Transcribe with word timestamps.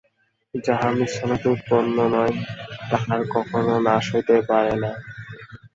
যাহা 0.53 0.87
মিশ্রণ 0.97 1.29
হইতে 1.31 1.47
উৎপন্ন 1.49 1.97
নয়, 2.13 2.35
তাহার 2.89 3.21
কখনও 3.33 3.75
নাশ 3.87 4.05
হইতে 4.13 4.35
পারে 4.49 4.73
না। 4.83 4.91